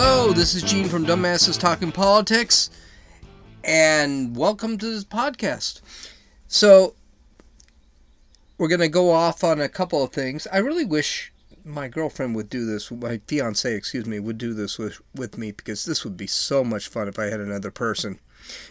Hello, 0.00 0.32
this 0.32 0.54
is 0.54 0.62
Gene 0.62 0.88
from 0.88 1.04
Dumbasses 1.04 1.58
Talking 1.58 1.90
Politics, 1.90 2.70
and 3.64 4.36
welcome 4.36 4.78
to 4.78 4.86
this 4.86 5.02
podcast. 5.02 5.80
So, 6.46 6.94
we're 8.58 8.68
going 8.68 8.78
to 8.78 8.88
go 8.88 9.10
off 9.10 9.42
on 9.42 9.60
a 9.60 9.68
couple 9.68 10.04
of 10.04 10.12
things. 10.12 10.46
I 10.52 10.58
really 10.58 10.84
wish 10.84 11.32
my 11.64 11.88
girlfriend 11.88 12.36
would 12.36 12.48
do 12.48 12.64
this, 12.64 12.92
my 12.92 13.20
fiance, 13.26 13.74
excuse 13.74 14.06
me, 14.06 14.20
would 14.20 14.38
do 14.38 14.54
this 14.54 14.78
with, 14.78 15.00
with 15.16 15.36
me 15.36 15.50
because 15.50 15.84
this 15.84 16.04
would 16.04 16.16
be 16.16 16.28
so 16.28 16.62
much 16.62 16.86
fun 16.86 17.08
if 17.08 17.18
I 17.18 17.24
had 17.24 17.40
another 17.40 17.72
person. 17.72 18.20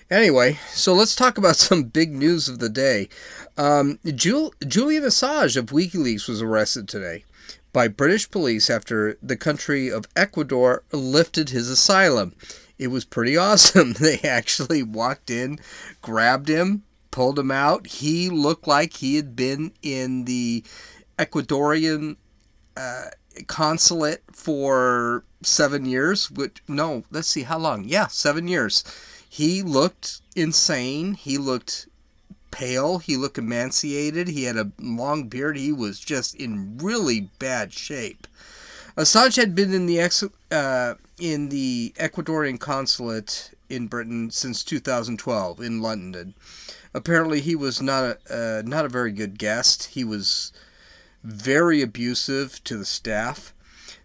Anyway, 0.10 0.58
so 0.70 0.94
let's 0.94 1.14
talk 1.14 1.38
about 1.38 1.56
some 1.58 1.84
big 1.84 2.14
news 2.14 2.48
of 2.48 2.60
the 2.60 2.70
day. 2.70 3.10
Um, 3.58 4.00
Jul- 4.16 4.54
Julian 4.66 5.04
Assange 5.04 5.58
of 5.58 5.66
WikiLeaks 5.66 6.30
was 6.30 6.42
arrested 6.42 6.88
today 6.88 7.26
by 7.78 7.88
British 7.88 8.32
police 8.32 8.72
after 8.72 9.20
the 9.22 9.38
country 9.38 9.92
of 9.92 10.08
Ecuador 10.16 10.82
lifted 10.92 11.50
his 11.50 11.70
asylum. 11.70 12.34
It 12.80 12.88
was 12.88 13.06
pretty 13.06 13.38
awesome. 13.38 13.94
They 14.00 14.18
actually 14.22 14.82
walked 14.82 15.30
in, 15.30 15.60
grabbed 16.02 16.50
him, 16.50 16.82
pulled 17.12 17.38
him 17.38 17.52
out. 17.52 17.86
He 17.86 18.32
looked 18.32 18.66
like 18.66 18.94
he 18.94 19.16
had 19.16 19.36
been 19.36 19.74
in 19.84 20.26
the 20.26 20.64
Ecuadorian 21.20 22.16
uh, 22.76 23.10
consulate 23.46 24.24
for 24.32 25.24
seven 25.44 25.86
years. 25.86 26.32
Which, 26.32 26.64
no, 26.68 27.04
let's 27.12 27.28
see 27.28 27.44
how 27.44 27.60
long. 27.60 27.84
Yeah, 27.84 28.08
seven 28.08 28.48
years. 28.48 28.84
He 29.30 29.62
looked 29.62 30.22
insane. 30.36 31.14
He 31.14 31.38
looked 31.38 31.88
pale. 32.58 32.98
He 32.98 33.16
looked 33.18 33.38
emaciated. 33.38 34.30
He 34.30 34.46
had 34.46 34.58
a 34.58 34.72
long 34.80 35.28
beard. 35.28 35.58
He 35.58 35.72
was 35.72 36.00
just 36.00 36.34
in 36.34 36.80
really 36.80 37.30
bad 37.38 37.72
shape. 37.72 38.26
Assange 38.98 39.36
had 39.36 39.54
been 39.54 39.76
in 39.76 39.86
the 39.86 40.00
ex- 40.00 40.24
uh, 40.52 40.96
in 41.20 41.50
the 41.50 41.94
Ecuadorian 41.98 42.60
consulate 42.60 43.52
in 43.70 43.86
Britain 43.86 44.32
since 44.32 44.64
2012 44.64 45.62
in 45.62 45.84
London. 45.84 46.34
Apparently, 46.96 47.42
he 47.42 47.56
was 47.56 47.80
not 47.80 48.04
a 48.04 48.18
uh, 48.60 48.62
not 48.66 48.86
a 48.86 48.90
very 48.90 49.12
good 49.12 49.38
guest. 49.38 49.90
He 49.92 50.04
was 50.04 50.52
very 51.24 51.84
abusive 51.84 52.64
to 52.64 52.76
the 52.76 52.86
staff. 52.86 53.54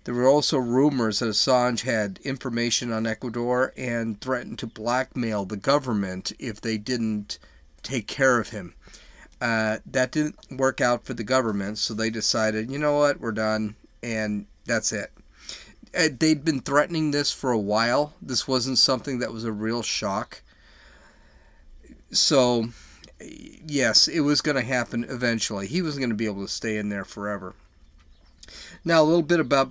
There 0.04 0.14
were 0.14 0.28
also 0.28 0.58
rumors 0.58 1.20
that 1.20 1.30
Assange 1.30 1.82
had 1.82 2.18
information 2.22 2.92
on 2.92 3.06
Ecuador 3.06 3.72
and 3.78 4.20
threatened 4.20 4.58
to 4.58 4.66
blackmail 4.66 5.46
the 5.46 5.56
government 5.56 6.32
if 6.38 6.60
they 6.60 6.76
didn't 6.76 7.38
take 7.82 8.06
care 8.06 8.38
of 8.40 8.50
him. 8.50 8.74
Uh, 9.40 9.78
that 9.84 10.12
didn't 10.12 10.36
work 10.50 10.80
out 10.80 11.04
for 11.04 11.14
the 11.14 11.24
government, 11.24 11.78
so 11.78 11.94
they 11.94 12.10
decided, 12.10 12.70
you 12.70 12.78
know 12.78 12.96
what, 12.96 13.20
we're 13.20 13.32
done, 13.32 13.74
and 14.02 14.46
that's 14.66 14.92
it. 14.92 15.10
Uh, 15.96 16.08
they'd 16.16 16.44
been 16.44 16.60
threatening 16.60 17.10
this 17.10 17.32
for 17.32 17.50
a 17.50 17.58
while. 17.58 18.14
This 18.22 18.46
wasn't 18.46 18.78
something 18.78 19.18
that 19.18 19.32
was 19.32 19.44
a 19.44 19.52
real 19.52 19.82
shock. 19.82 20.42
So, 22.12 22.68
yes, 23.20 24.06
it 24.06 24.20
was 24.20 24.40
going 24.40 24.56
to 24.56 24.62
happen 24.62 25.04
eventually. 25.08 25.66
He 25.66 25.82
wasn't 25.82 26.02
going 26.02 26.10
to 26.10 26.16
be 26.16 26.26
able 26.26 26.42
to 26.42 26.52
stay 26.52 26.76
in 26.76 26.88
there 26.88 27.04
forever. 27.04 27.54
Now, 28.84 29.02
a 29.02 29.04
little 29.04 29.22
bit 29.22 29.40
about 29.40 29.70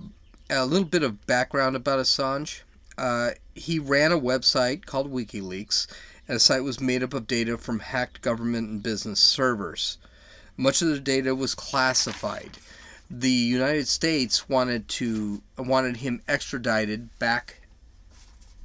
a 0.50 0.66
little 0.66 0.86
bit 0.86 1.02
of 1.02 1.26
background 1.26 1.76
about 1.76 1.98
Assange. 1.98 2.60
Uh, 2.98 3.30
he 3.54 3.78
ran 3.78 4.12
a 4.12 4.18
website 4.18 4.86
called 4.86 5.12
WikiLeaks, 5.12 5.86
and 6.28 6.36
the 6.36 6.40
site 6.40 6.62
was 6.62 6.80
made 6.80 7.02
up 7.02 7.14
of 7.14 7.26
data 7.26 7.58
from 7.58 7.80
hacked 7.80 8.20
government 8.20 8.68
and 8.68 8.82
business 8.82 9.20
servers. 9.20 9.98
Much 10.56 10.82
of 10.82 10.88
the 10.88 11.00
data 11.00 11.34
was 11.34 11.54
classified. 11.54 12.58
The 13.10 13.30
United 13.30 13.88
States 13.88 14.48
wanted 14.48 14.88
to 14.88 15.42
wanted 15.58 15.98
him 15.98 16.22
extradited 16.28 17.10
back 17.18 17.62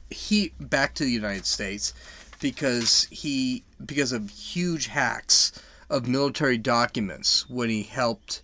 he 0.09 0.53
back 0.59 0.93
to 0.95 1.03
the 1.03 1.11
United 1.11 1.45
States 1.45 1.93
because 2.39 3.07
he 3.11 3.63
because 3.85 4.11
of 4.11 4.29
huge 4.29 4.87
hacks 4.87 5.51
of 5.89 6.07
military 6.07 6.57
documents 6.57 7.49
when 7.49 7.69
he 7.69 7.83
helped 7.83 8.41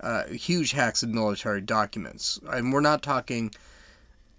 uh, 0.00 0.24
huge 0.26 0.72
hacks 0.72 1.02
of 1.02 1.10
military 1.10 1.60
documents. 1.60 2.40
And 2.50 2.72
we're 2.72 2.80
not 2.80 3.02
talking 3.02 3.52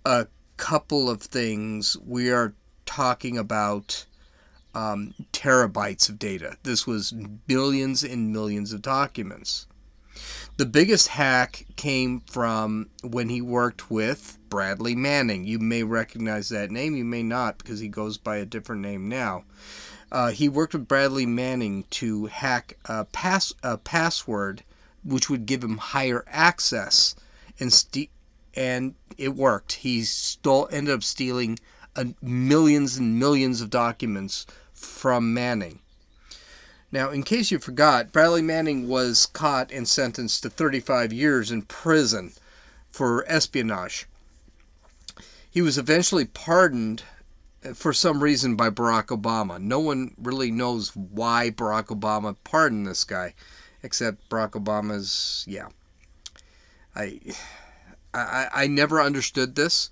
a 0.06 0.28
couple 0.62 1.10
of 1.10 1.24
things. 1.24 1.98
We 2.06 2.30
are 2.30 2.54
talking 2.86 3.36
about 3.36 4.06
um, 4.76 5.16
terabytes 5.34 6.08
of 6.08 6.20
data. 6.20 6.56
This 6.62 6.86
was 6.86 7.12
billions 7.12 8.04
and 8.04 8.32
millions 8.32 8.72
of 8.72 8.84
documents. 8.84 9.66
The 10.58 10.68
biggest 10.68 11.08
hack 11.08 11.66
came 11.78 12.20
from 12.22 12.92
when 13.04 13.30
he 13.30 13.42
worked 13.42 13.90
with 13.90 14.38
Bradley 14.50 14.94
Manning. 14.94 15.46
You 15.46 15.58
may 15.58 15.82
recognize 15.82 16.50
that 16.50 16.70
name, 16.70 16.96
you 16.96 17.06
may 17.06 17.24
not, 17.24 17.58
because 17.58 17.80
he 17.80 17.88
goes 17.88 18.20
by 18.20 18.38
a 18.38 18.46
different 18.46 18.84
name 18.84 19.10
now. 19.10 19.46
Uh, 20.12 20.30
he 20.30 20.48
worked 20.48 20.74
with 20.74 20.88
Bradley 20.88 21.26
Manning 21.26 21.86
to 21.90 22.28
hack 22.28 22.78
a, 22.86 23.06
pass, 23.06 23.52
a 23.64 23.80
password 23.80 24.62
which 25.04 25.28
would 25.28 25.48
give 25.48 25.64
him 25.64 25.80
higher 25.80 26.24
access, 26.28 27.16
and 27.60 27.74
st- 27.74 28.12
and 28.56 28.96
it 29.18 29.36
worked. 29.36 29.74
He 29.74 30.04
stole, 30.04 30.68
ended 30.72 30.94
up 30.94 31.04
stealing 31.04 31.60
uh, 31.96 32.06
millions 32.22 32.98
and 32.98 33.20
millions 33.20 33.62
of 33.62 33.70
documents 33.70 34.46
from 34.74 35.34
Manning. 35.34 35.80
Now, 36.92 37.10
in 37.10 37.24
case 37.24 37.52
you 37.52 37.60
forgot, 37.60 38.12
Bradley 38.12 38.42
Manning 38.42 38.88
was 38.88 39.26
caught 39.26 39.72
and 39.72 39.88
sentenced 39.88 40.44
to 40.44 40.50
35 40.50 41.14
years 41.14 41.50
in 41.50 41.62
prison 41.62 42.34
for 42.92 43.24
espionage. 43.28 44.08
He 45.50 45.62
was 45.62 45.78
eventually 45.78 46.26
pardoned 46.26 47.04
uh, 47.64 47.74
for 47.74 47.94
some 47.94 48.22
reason 48.22 48.56
by 48.56 48.70
Barack 48.70 49.08
Obama. 49.08 49.60
No 49.60 49.80
one 49.80 50.16
really 50.18 50.52
knows 50.52 50.96
why 50.96 51.52
Barack 51.52 51.88
Obama 51.88 52.36
pardoned 52.44 52.88
this 52.88 53.04
guy 53.04 53.34
except 53.84 54.30
Barack 54.30 54.52
Obama's 54.52 55.46
yeah. 55.48 55.70
I 56.96 57.20
I 58.14 58.48
I 58.54 58.68
never 58.68 59.02
understood 59.02 59.56
this, 59.56 59.90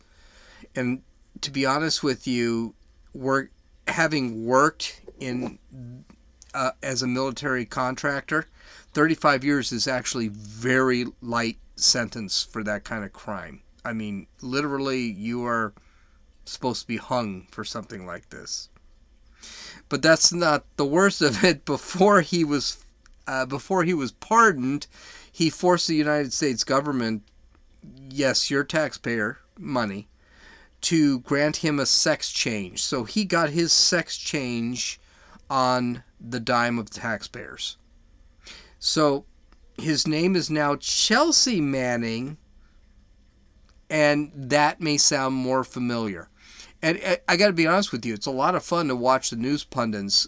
and 0.75 1.01
to 1.41 1.51
be 1.51 1.65
honest 1.65 2.03
with 2.03 2.27
you, 2.27 2.75
work 3.13 3.51
having 3.87 4.45
worked 4.45 5.01
in 5.19 5.59
uh, 6.53 6.71
as 6.81 7.01
a 7.01 7.07
military 7.07 7.65
contractor, 7.65 8.47
35 8.93 9.43
years 9.43 9.71
is 9.71 9.87
actually 9.87 10.27
very 10.27 11.05
light 11.21 11.57
sentence 11.75 12.43
for 12.43 12.63
that 12.63 12.83
kind 12.83 13.03
of 13.03 13.13
crime. 13.13 13.61
I 13.85 13.93
mean, 13.93 14.27
literally, 14.41 15.01
you 15.01 15.45
are 15.45 15.73
supposed 16.45 16.81
to 16.81 16.87
be 16.87 16.97
hung 16.97 17.47
for 17.51 17.63
something 17.63 18.05
like 18.05 18.29
this. 18.29 18.69
But 19.87 20.01
that's 20.01 20.33
not 20.33 20.65
the 20.75 20.85
worst 20.85 21.21
of 21.21 21.43
it. 21.43 21.65
Before 21.69 22.21
he 22.21 22.43
was 22.43 22.83
uh, 23.27 23.45
before 23.45 23.83
he 23.83 23.93
was 23.93 24.11
pardoned, 24.11 24.87
he 25.31 25.51
forced 25.51 25.87
the 25.87 25.95
United 25.95 26.33
States 26.33 26.63
government, 26.63 27.21
yes, 28.09 28.49
your 28.49 28.63
taxpayer 28.63 29.39
money, 29.57 30.07
to 30.81 31.19
grant 31.19 31.57
him 31.57 31.79
a 31.79 31.85
sex 31.85 32.31
change. 32.31 32.81
So 32.81 33.03
he 33.03 33.25
got 33.25 33.49
his 33.49 33.71
sex 33.71 34.17
change 34.17 34.99
on 35.49 36.03
the 36.19 36.39
dime 36.39 36.79
of 36.79 36.89
taxpayers. 36.89 37.77
So 38.77 39.25
his 39.77 40.07
name 40.07 40.35
is 40.35 40.49
now 40.49 40.75
Chelsea 40.75 41.59
Manning, 41.59 42.37
and 43.89 44.31
that 44.35 44.79
may 44.79 44.97
sound 44.97 45.35
more 45.35 45.63
familiar. 45.63 46.29
And 46.81 46.99
uh, 47.03 47.17
I 47.27 47.35
got 47.35 47.47
to 47.47 47.53
be 47.53 47.67
honest 47.67 47.91
with 47.91 48.05
you, 48.05 48.13
it's 48.13 48.25
a 48.25 48.31
lot 48.31 48.55
of 48.55 48.63
fun 48.63 48.87
to 48.87 48.95
watch 48.95 49.29
the 49.29 49.35
news 49.35 49.63
pundits 49.63 50.27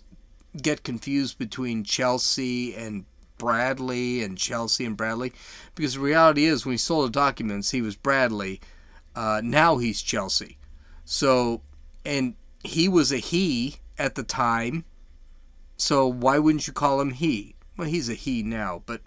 get 0.61 0.83
confused 0.83 1.37
between 1.37 1.83
Chelsea 1.83 2.75
and 2.75 3.05
Bradley 3.41 4.23
and 4.23 4.37
Chelsea 4.37 4.85
and 4.85 4.95
Bradley? 4.95 5.33
Because 5.73 5.95
the 5.95 5.99
reality 5.99 6.45
is 6.45 6.63
when 6.63 6.73
he 6.73 6.77
sold 6.77 7.07
the 7.07 7.11
documents 7.11 7.71
he 7.71 7.81
was 7.81 7.95
Bradley. 7.95 8.61
Uh, 9.15 9.41
now 9.43 9.77
he's 9.77 10.03
Chelsea. 10.03 10.59
So 11.05 11.61
and 12.05 12.35
he 12.63 12.87
was 12.87 13.11
a 13.11 13.17
he 13.17 13.77
at 13.97 14.13
the 14.13 14.21
time. 14.21 14.85
So 15.75 16.05
why 16.05 16.37
wouldn't 16.37 16.67
you 16.67 16.73
call 16.73 17.01
him 17.01 17.13
he? 17.13 17.55
Well 17.77 17.87
he's 17.87 18.09
a 18.09 18.13
he 18.13 18.43
now 18.43 18.83
but 18.85 19.01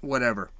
whatever. 0.00 0.50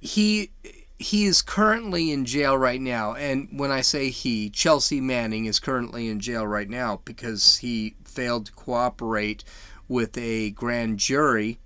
He 0.00 0.52
he 0.98 1.24
is 1.24 1.42
currently 1.42 2.10
in 2.10 2.24
jail 2.24 2.56
right 2.56 2.80
now. 2.80 3.14
And 3.14 3.48
when 3.52 3.70
I 3.70 3.80
say 3.80 4.10
he, 4.10 4.48
Chelsea 4.48 5.00
Manning 5.00 5.46
is 5.46 5.58
currently 5.58 6.08
in 6.08 6.20
jail 6.20 6.46
right 6.46 6.68
now 6.68 7.00
because 7.04 7.58
he 7.58 7.96
failed 8.04 8.46
to 8.46 8.52
cooperate 8.52 9.44
with 9.88 10.16
a 10.18 10.50
grand 10.50 10.98
jury 10.98 11.58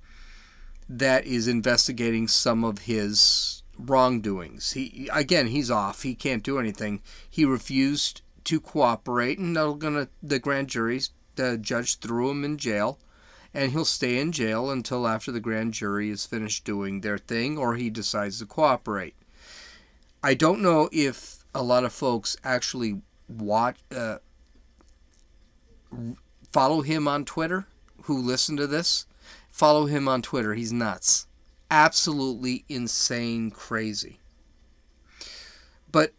that 0.89 1.25
is 1.25 1.47
investigating 1.47 2.29
some 2.29 2.65
of 2.65 2.81
his 2.81 3.63
wrongdoings. 3.79 4.73
He 4.73 5.09
again, 5.13 5.49
he's 5.49 5.71
off. 5.71 6.03
He 6.03 6.15
can't 6.15 6.43
do 6.43 6.59
anything. 6.59 7.01
He 7.29 7.45
refused 7.45 8.23
to 8.45 8.61
cooperate, 8.61 9.39
and 9.39 9.55
gonna 9.55 10.09
the 10.23 10.39
grand 10.39 10.69
jury's 10.69 11.11
the 11.37 11.57
judge 11.57 11.99
threw 11.99 12.31
him 12.31 12.45
in 12.45 12.59
jail 12.59 12.99
and 13.53 13.73
he'll 13.73 13.85
stay 13.85 14.19
in 14.19 14.33
jail 14.33 14.71
until 14.71 15.07
after 15.07 15.33
the 15.33 15.41
grand 15.41 15.75
jury 15.75 16.11
is 16.11 16.27
finished 16.27 16.65
doing 16.65 17.01
their 17.01 17.19
thing 17.19 17.59
or 17.59 17.75
he 17.75 17.91
decides 17.91 18.39
to 18.39 18.47
cooperate. 18.47 19.15
I 20.23 20.35
don't 20.35 20.61
know 20.61 20.89
if 20.93 21.45
a 21.55 21.63
lot 21.63 21.85
of 21.85 21.93
folks 21.93 22.37
actually 22.45 23.01
watch, 23.29 23.77
uh, 23.95 24.19
follow 26.53 26.83
him 26.83 27.09
on 27.09 27.25
Twitter 27.25 27.67
who 28.11 28.21
listen 28.21 28.57
to 28.57 28.67
this. 28.67 29.07
Follow 29.51 29.87
him 29.87 30.09
on 30.09 30.21
Twitter. 30.21 30.55
He's 30.55 30.73
nuts. 30.73 31.29
Absolutely 31.71 32.65
insane, 32.69 33.53
crazy. 33.53 34.19
But 35.93 36.13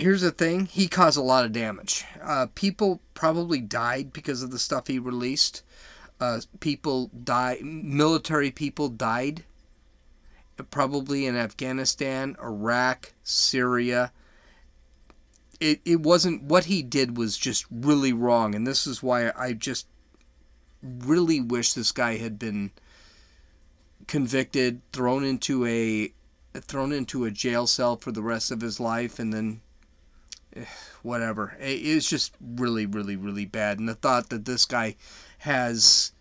here's 0.00 0.22
the 0.22 0.32
thing 0.32 0.66
he 0.66 0.88
caused 0.88 1.16
a 1.16 1.22
lot 1.22 1.44
of 1.44 1.52
damage. 1.52 2.04
Uh, 2.20 2.48
people 2.56 3.00
probably 3.14 3.60
died 3.60 4.12
because 4.12 4.42
of 4.42 4.50
the 4.50 4.58
stuff 4.58 4.88
he 4.88 4.98
released. 4.98 5.62
Uh, 6.20 6.40
people 6.58 7.08
died, 7.22 7.62
military 7.62 8.50
people 8.50 8.88
died, 8.88 9.44
probably 10.72 11.24
in 11.24 11.36
Afghanistan, 11.36 12.36
Iraq, 12.42 13.12
Syria. 13.22 14.10
It, 15.60 15.80
it 15.84 16.00
wasn't 16.00 16.42
what 16.42 16.64
he 16.64 16.82
did 16.82 17.16
was 17.16 17.38
just 17.38 17.64
really 17.70 18.12
wrong, 18.12 18.56
and 18.56 18.66
this 18.66 18.88
is 18.88 19.04
why 19.04 19.30
I 19.36 19.52
just 19.52 19.86
really 20.82 21.40
wish 21.40 21.72
this 21.72 21.92
guy 21.92 22.16
had 22.16 22.38
been 22.38 22.70
convicted, 24.06 24.80
thrown 24.92 25.24
into 25.24 25.64
a 25.66 26.12
thrown 26.60 26.92
into 26.92 27.24
a 27.24 27.30
jail 27.30 27.66
cell 27.66 27.96
for 27.96 28.10
the 28.10 28.22
rest 28.22 28.50
of 28.50 28.60
his 28.60 28.80
life, 28.80 29.18
and 29.18 29.32
then 29.32 29.60
eh, 30.56 30.64
whatever. 31.02 31.56
It's 31.60 32.08
just 32.08 32.32
really, 32.40 32.86
really, 32.86 33.16
really 33.16 33.44
bad. 33.44 33.78
And 33.78 33.88
the 33.88 33.94
thought 33.94 34.30
that 34.30 34.44
this 34.44 34.64
guy 34.64 34.96
has 35.38 36.12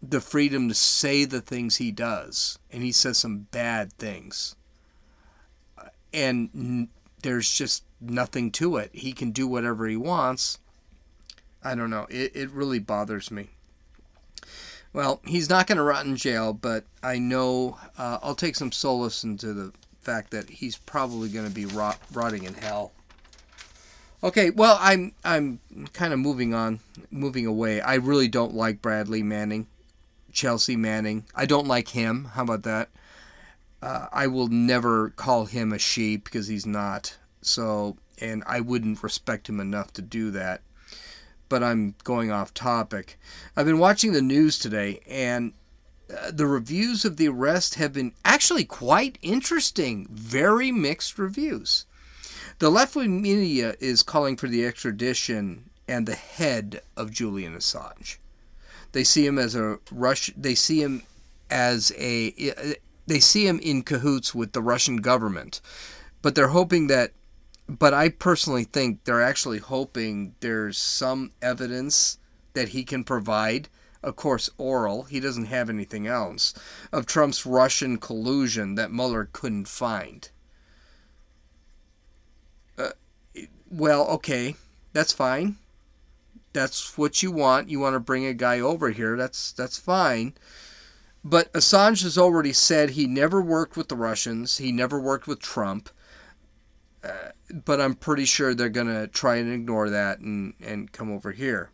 the 0.00 0.20
freedom 0.20 0.68
to 0.68 0.74
say 0.74 1.24
the 1.24 1.40
things 1.40 1.76
he 1.76 1.90
does, 1.90 2.58
and 2.70 2.82
he 2.82 2.92
says 2.92 3.18
some 3.18 3.48
bad 3.50 3.92
things, 3.94 4.56
and 6.12 6.88
there's 7.22 7.52
just 7.52 7.84
nothing 8.00 8.50
to 8.52 8.76
it. 8.76 8.90
He 8.92 9.12
can 9.12 9.32
do 9.32 9.46
whatever 9.46 9.86
he 9.86 9.96
wants. 9.96 10.58
I 11.62 11.74
don't 11.74 11.90
know. 11.90 12.06
It, 12.08 12.34
it 12.34 12.50
really 12.50 12.78
bothers 12.78 13.30
me. 13.30 13.50
Well, 14.92 15.20
he's 15.24 15.50
not 15.50 15.66
going 15.66 15.76
to 15.76 15.84
rot 15.84 16.06
in 16.06 16.16
jail, 16.16 16.52
but 16.52 16.84
I 17.02 17.18
know 17.18 17.78
uh, 17.98 18.18
I'll 18.22 18.34
take 18.34 18.56
some 18.56 18.72
solace 18.72 19.22
into 19.22 19.52
the 19.52 19.72
fact 20.00 20.30
that 20.30 20.48
he's 20.48 20.76
probably 20.76 21.28
going 21.28 21.46
to 21.46 21.54
be 21.54 21.66
rot, 21.66 21.98
rotting 22.12 22.44
in 22.44 22.54
hell. 22.54 22.92
Okay, 24.22 24.50
well, 24.50 24.76
I'm 24.80 25.12
I'm 25.24 25.60
kind 25.92 26.12
of 26.12 26.18
moving 26.18 26.52
on, 26.52 26.80
moving 27.10 27.46
away. 27.46 27.80
I 27.80 27.94
really 27.94 28.26
don't 28.26 28.54
like 28.54 28.82
Bradley 28.82 29.22
Manning, 29.22 29.68
Chelsea 30.32 30.74
Manning. 30.74 31.24
I 31.36 31.46
don't 31.46 31.68
like 31.68 31.88
him. 31.88 32.24
How 32.32 32.42
about 32.42 32.64
that? 32.64 32.88
Uh, 33.80 34.08
I 34.12 34.26
will 34.26 34.48
never 34.48 35.10
call 35.10 35.44
him 35.44 35.72
a 35.72 35.78
sheep 35.78 36.24
because 36.24 36.48
he's 36.48 36.66
not. 36.66 37.16
So, 37.42 37.96
and 38.20 38.42
I 38.44 38.60
wouldn't 38.60 39.04
respect 39.04 39.48
him 39.48 39.60
enough 39.60 39.92
to 39.92 40.02
do 40.02 40.32
that 40.32 40.62
but 41.48 41.62
I'm 41.62 41.94
going 42.04 42.30
off 42.30 42.54
topic. 42.54 43.18
I've 43.56 43.66
been 43.66 43.78
watching 43.78 44.12
the 44.12 44.22
news 44.22 44.58
today, 44.58 45.00
and 45.08 45.52
uh, 46.10 46.30
the 46.30 46.46
reviews 46.46 47.04
of 47.04 47.16
the 47.16 47.28
arrest 47.28 47.74
have 47.74 47.92
been 47.92 48.12
actually 48.24 48.64
quite 48.64 49.18
interesting. 49.22 50.06
Very 50.10 50.72
mixed 50.72 51.18
reviews. 51.18 51.86
The 52.58 52.70
left 52.70 52.96
wing 52.96 53.22
media 53.22 53.74
is 53.80 54.02
calling 54.02 54.36
for 54.36 54.48
the 54.48 54.64
extradition 54.66 55.70
and 55.86 56.06
the 56.06 56.14
head 56.14 56.82
of 56.96 57.12
Julian 57.12 57.56
Assange. 57.56 58.18
They 58.92 59.04
see 59.04 59.26
him 59.26 59.38
as 59.38 59.54
a 59.54 59.78
Rush. 59.90 60.32
They 60.36 60.54
see 60.54 60.82
him 60.82 61.02
as 61.50 61.92
a. 61.96 62.76
They 63.06 63.20
see 63.20 63.46
him 63.46 63.58
in 63.60 63.82
cahoots 63.82 64.34
with 64.34 64.52
the 64.52 64.62
Russian 64.62 64.98
government, 64.98 65.60
but 66.20 66.34
they're 66.34 66.48
hoping 66.48 66.88
that 66.88 67.12
but 67.68 67.92
I 67.92 68.08
personally 68.08 68.64
think 68.64 69.04
they're 69.04 69.22
actually 69.22 69.58
hoping 69.58 70.34
there's 70.40 70.78
some 70.78 71.32
evidence 71.42 72.18
that 72.54 72.70
he 72.70 72.82
can 72.82 73.04
provide. 73.04 73.68
Of 74.02 74.16
course, 74.16 74.48
oral. 74.58 75.04
He 75.04 75.20
doesn't 75.20 75.46
have 75.46 75.68
anything 75.68 76.06
else 76.06 76.54
of 76.92 77.04
Trump's 77.04 77.44
Russian 77.44 77.98
collusion 77.98 78.76
that 78.76 78.92
Mueller 78.92 79.28
couldn't 79.32 79.68
find. 79.68 80.28
Uh, 82.78 82.90
well, 83.70 84.06
okay, 84.06 84.54
that's 84.92 85.12
fine. 85.12 85.56
That's 86.52 86.96
what 86.96 87.22
you 87.22 87.30
want. 87.30 87.68
You 87.68 87.80
want 87.80 87.94
to 87.94 88.00
bring 88.00 88.24
a 88.24 88.32
guy 88.32 88.60
over 88.60 88.90
here. 88.90 89.16
That's 89.16 89.52
that's 89.52 89.76
fine. 89.78 90.34
But 91.24 91.52
Assange 91.52 92.02
has 92.04 92.16
already 92.16 92.52
said 92.52 92.90
he 92.90 93.06
never 93.06 93.42
worked 93.42 93.76
with 93.76 93.88
the 93.88 93.96
Russians. 93.96 94.58
He 94.58 94.72
never 94.72 94.98
worked 94.98 95.26
with 95.26 95.40
Trump. 95.40 95.90
Uh, 97.04 97.32
but 97.50 97.80
I'm 97.80 97.94
pretty 97.94 98.24
sure 98.24 98.54
they're 98.54 98.68
going 98.68 98.88
to 98.88 99.06
try 99.06 99.36
and 99.36 99.52
ignore 99.52 99.90
that 99.90 100.18
and, 100.18 100.54
and 100.60 100.92
come 100.92 101.10
over 101.10 101.32
here. 101.32 101.70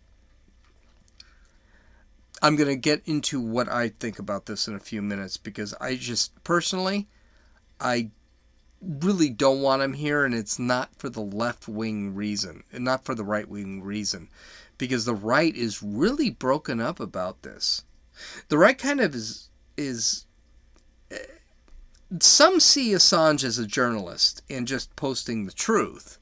I'm 2.42 2.56
going 2.56 2.68
to 2.68 2.76
get 2.76 3.02
into 3.06 3.40
what 3.40 3.68
I 3.68 3.88
think 3.88 4.18
about 4.18 4.46
this 4.46 4.68
in 4.68 4.74
a 4.74 4.80
few 4.80 5.00
minutes 5.00 5.36
because 5.36 5.72
I 5.80 5.96
just 5.96 6.42
personally, 6.44 7.08
I 7.80 8.10
really 8.82 9.30
don't 9.30 9.62
want 9.62 9.82
him 9.82 9.94
here, 9.94 10.24
and 10.24 10.34
it's 10.34 10.58
not 10.58 10.94
for 10.96 11.08
the 11.08 11.22
left 11.22 11.68
wing 11.68 12.14
reason, 12.14 12.64
and 12.72 12.84
not 12.84 13.04
for 13.04 13.14
the 13.14 13.24
right 13.24 13.48
wing 13.48 13.82
reason, 13.82 14.28
because 14.76 15.04
the 15.04 15.14
right 15.14 15.54
is 15.56 15.82
really 15.82 16.28
broken 16.30 16.80
up 16.80 17.00
about 17.00 17.42
this. 17.42 17.84
The 18.48 18.58
right 18.58 18.76
kind 18.76 19.00
of 19.00 19.14
is 19.14 19.48
is 19.76 20.26
some 22.22 22.60
see 22.60 22.90
Assange 22.90 23.44
as 23.44 23.58
a 23.58 23.66
journalist 23.66 24.42
and 24.48 24.66
just 24.66 24.94
posting 24.96 25.46
the 25.46 25.52
truth. 25.52 26.18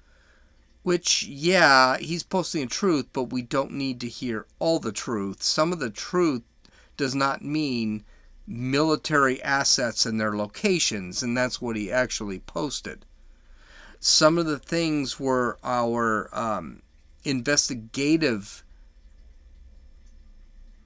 Which, 0.83 1.23
yeah, 1.25 1.99
he's 1.99 2.25
posting 2.25 2.62
the 2.62 2.69
truth, 2.69 3.06
but 3.12 3.25
we 3.25 3.43
don't 3.43 3.73
need 3.73 4.00
to 4.00 4.09
hear 4.09 4.47
all 4.59 4.81
the 4.81 4.91
truth. 4.93 5.43
Some 5.43 5.73
of 5.73 5.79
the 5.79 5.91
truth 5.91 6.43
does 6.97 7.15
not 7.15 7.43
mean 7.43 8.05
military 8.47 9.41
assets 9.43 10.05
and 10.05 10.21
their 10.21 10.37
locations, 10.37 11.23
and 11.23 11.37
that's 11.37 11.61
what 11.61 11.77
he 11.77 11.93
actually 11.93 12.41
posted. 12.41 13.05
Some 14.00 14.39
of 14.39 14.47
the 14.47 14.59
things 14.59 15.21
were 15.21 15.59
our 15.62 16.29
um, 16.33 16.83
investigative 17.23 18.65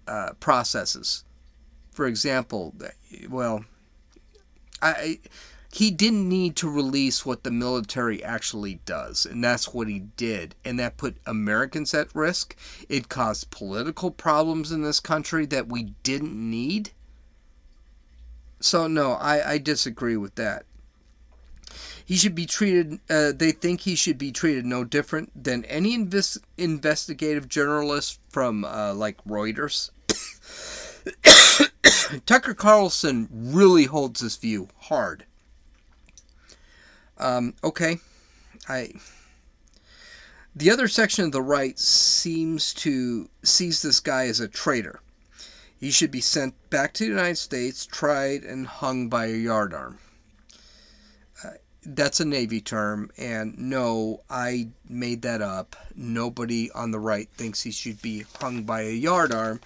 uh, 0.07 0.33
processes. 0.39 1.25
For 1.91 2.07
example, 2.07 2.75
well, 3.31 3.65
I 4.91 5.19
he 5.73 5.91
didn't 5.91 6.27
need 6.27 6.57
to 6.57 6.71
release 6.71 7.27
what 7.27 7.45
the 7.45 7.51
military 7.51 8.25
actually 8.25 8.81
does, 8.87 9.27
and 9.27 9.45
that's 9.45 9.75
what 9.75 9.89
he 9.89 9.99
did. 10.17 10.55
And 10.65 10.79
that 10.79 10.97
put 10.97 11.19
Americans 11.27 11.93
at 11.93 12.15
risk. 12.15 12.57
It 12.89 13.11
caused 13.11 13.51
political 13.51 14.11
problems 14.11 14.73
in 14.73 14.83
this 14.83 15.01
country 15.01 15.45
that 15.47 15.69
we 15.69 15.93
didn't 16.03 16.35
need. 16.35 16.93
So, 18.59 18.87
no, 18.87 19.13
I, 19.13 19.53
I 19.53 19.59
disagree 19.59 20.17
with 20.17 20.37
that. 20.37 20.65
He 22.07 22.17
should 22.17 22.35
be 22.35 22.47
treated, 22.47 23.01
uh, 23.11 23.33
they 23.37 23.53
think 23.53 23.83
he 23.83 23.97
should 23.97 24.17
be 24.17 24.33
treated 24.33 24.65
no 24.65 24.83
different 24.83 25.45
than 25.45 25.65
any 25.67 25.93
invest, 25.93 26.39
investigative 26.57 27.49
journalist 27.49 28.19
from, 28.31 28.65
uh, 28.65 28.95
like, 28.95 29.23
Reuters. 29.25 29.91
Tucker 32.27 32.55
Carlson 32.55 33.29
really 33.31 33.85
holds 33.85 34.21
this 34.21 34.37
view 34.37 34.69
hard. 34.83 35.25
Um, 37.19 37.55
okay, 37.65 37.99
I. 38.69 38.91
The 40.55 40.71
other 40.71 40.89
section 40.89 41.25
of 41.27 41.33
the 41.33 41.43
right 41.43 41.79
seems 41.79 42.73
to 42.75 43.29
sees 43.43 43.83
this 43.83 44.01
guy 44.01 44.27
as 44.27 44.41
a 44.41 44.49
traitor. 44.49 45.01
He 45.79 45.91
should 45.91 46.11
be 46.11 46.23
sent 46.23 46.55
back 46.71 46.95
to 46.95 47.05
the 47.05 47.11
United 47.11 47.37
States, 47.37 47.85
tried, 47.85 48.43
and 48.43 48.67
hung 48.67 49.09
by 49.09 49.27
a 49.27 49.37
yardarm. 49.37 49.99
Uh, 51.45 51.51
that's 51.85 52.21
a 52.21 52.25
Navy 52.25 52.63
term, 52.63 53.11
and 53.19 53.59
no, 53.59 54.23
I 54.31 54.69
made 54.89 55.21
that 55.23 55.43
up. 55.43 55.77
Nobody 55.95 56.71
on 56.71 56.91
the 56.91 56.99
right 56.99 57.29
thinks 57.35 57.63
he 57.63 57.71
should 57.71 58.01
be 58.01 58.25
hung 58.41 58.63
by 58.63 58.83
a 58.83 58.99
yardarm 58.99 59.61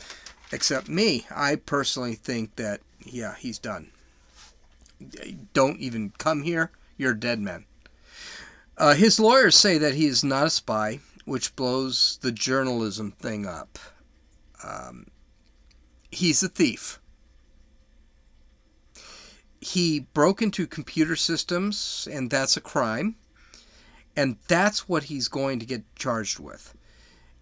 except 0.53 0.89
me. 0.89 1.27
I 1.31 1.57
personally 1.57 2.15
think 2.15 2.57
that, 2.57 2.81
yeah, 3.05 3.35
he's 3.39 3.59
done. 3.59 3.91
Don't 5.55 5.79
even 5.81 6.13
come 6.19 6.43
here. 6.43 6.71
You're 6.97 7.15
dead 7.15 7.41
man. 7.41 7.65
Uh, 8.77 8.95
his 8.95 9.21
lawyers 9.21 9.57
say 9.57 9.79
that 9.79 9.95
he 9.95 10.07
is 10.07 10.25
not 10.25 10.47
a 10.47 10.51
spy, 10.51 11.01
which 11.25 11.55
blows 11.57 12.19
the 12.23 12.33
journalism 12.33 13.13
thing 13.13 13.47
up. 13.47 13.79
Um, 14.65 15.07
he's 16.11 16.43
a 16.43 16.49
thief. 16.49 16.99
He 19.61 20.01
broke 20.15 20.41
into 20.41 20.67
computer 20.67 21.17
systems, 21.17 22.09
and 22.11 22.31
that's 22.31 22.57
a 22.57 22.63
crime. 22.63 23.17
And 24.17 24.37
that's 24.49 24.89
what 24.89 25.05
he's 25.05 25.29
going 25.29 25.61
to 25.61 25.67
get 25.67 25.83
charged 25.95 26.39
with. 26.39 26.75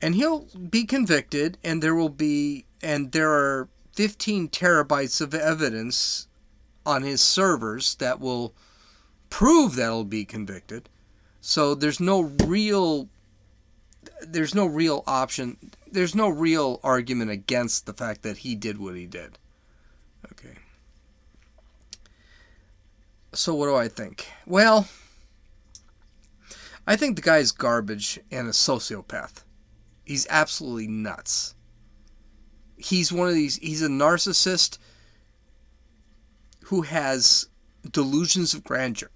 And 0.00 0.14
he'll 0.14 0.46
be 0.70 0.84
convicted, 0.84 1.58
and 1.64 1.82
there 1.82 1.94
will 1.94 2.08
be 2.08 2.64
and 2.80 3.10
there 3.12 3.32
are 3.32 3.68
15 3.94 4.48
terabytes 4.50 5.20
of 5.20 5.34
evidence 5.34 6.28
on 6.86 7.02
his 7.02 7.20
servers 7.20 7.96
that 7.96 8.20
will 8.20 8.54
prove 9.30 9.74
that 9.74 9.86
he'll 9.86 10.04
be 10.04 10.24
convicted. 10.24 10.88
So 11.40 11.74
there's 11.74 11.98
no 11.98 12.20
real 12.20 13.08
there's 14.26 14.54
no 14.54 14.66
real 14.66 15.02
option. 15.06 15.56
There's 15.90 16.14
no 16.14 16.28
real 16.28 16.80
argument 16.82 17.30
against 17.30 17.86
the 17.86 17.92
fact 17.92 18.22
that 18.22 18.38
he 18.38 18.54
did 18.54 18.78
what 18.78 18.96
he 18.96 19.06
did. 19.06 19.38
Okay. 20.32 20.56
So 23.32 23.54
what 23.54 23.66
do 23.66 23.74
I 23.76 23.88
think? 23.88 24.28
Well, 24.46 24.88
I 26.86 26.96
think 26.96 27.16
the 27.16 27.22
guy's 27.22 27.52
garbage 27.52 28.18
and 28.30 28.48
a 28.48 28.52
sociopath. 28.52 29.42
He's 30.08 30.26
absolutely 30.30 30.88
nuts. 30.88 31.54
He's 32.78 33.12
one 33.12 33.28
of 33.28 33.34
these 33.34 33.56
he's 33.56 33.82
a 33.82 33.88
narcissist 33.88 34.78
who 36.64 36.80
has 36.80 37.46
delusions 37.90 38.54
of 38.54 38.64
grandeur. 38.64 39.10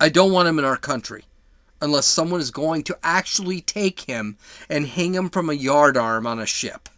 I 0.00 0.08
don't 0.08 0.32
want 0.32 0.48
him 0.48 0.58
in 0.58 0.64
our 0.64 0.78
country 0.78 1.24
unless 1.82 2.06
someone 2.06 2.40
is 2.40 2.50
going 2.50 2.82
to 2.84 2.98
actually 3.02 3.60
take 3.60 4.00
him 4.00 4.38
and 4.70 4.86
hang 4.86 5.14
him 5.14 5.28
from 5.28 5.50
a 5.50 5.54
yardarm 5.54 6.26
on 6.26 6.38
a 6.38 6.46
ship. 6.46 6.88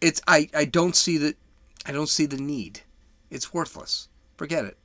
It's 0.00 0.20
I, 0.26 0.48
I 0.52 0.64
don't 0.64 0.96
see 0.96 1.16
the 1.16 1.36
I 1.86 1.92
don't 1.92 2.08
see 2.08 2.26
the 2.26 2.38
need. 2.38 2.80
It's 3.30 3.54
worthless. 3.54 4.08
Forget 4.36 4.64
it. 4.64 4.76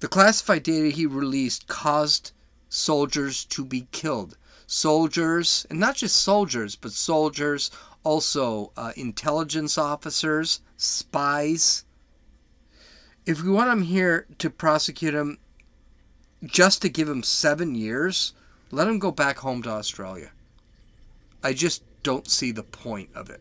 The 0.00 0.08
classified 0.08 0.64
data 0.64 0.90
he 0.90 1.06
released 1.06 1.66
caused 1.66 2.32
soldiers 2.68 3.44
to 3.46 3.64
be 3.64 3.88
killed. 3.92 4.36
Soldiers, 4.66 5.66
and 5.70 5.80
not 5.80 5.96
just 5.96 6.16
soldiers, 6.16 6.76
but 6.76 6.92
soldiers, 6.92 7.70
also 8.04 8.72
uh, 8.76 8.92
intelligence 8.96 9.78
officers, 9.78 10.60
spies. 10.76 11.84
If 13.26 13.42
we 13.42 13.50
want 13.50 13.70
him 13.70 13.82
here 13.82 14.26
to 14.38 14.50
prosecute 14.50 15.14
him, 15.14 15.38
just 16.44 16.82
to 16.82 16.88
give 16.88 17.08
him 17.08 17.22
seven 17.22 17.74
years, 17.74 18.32
let 18.70 18.88
him 18.88 18.98
go 18.98 19.10
back 19.10 19.38
home 19.38 19.62
to 19.62 19.70
Australia. 19.70 20.30
I 21.42 21.52
just 21.52 21.82
don't 22.02 22.28
see 22.28 22.52
the 22.52 22.62
point 22.62 23.10
of 23.14 23.30
it. 23.30 23.40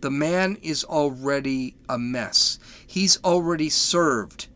The 0.00 0.10
man 0.10 0.58
is 0.62 0.84
already 0.84 1.76
a 1.88 1.98
mess. 1.98 2.58
He's 2.86 3.22
already 3.24 3.70
served. 3.70 4.48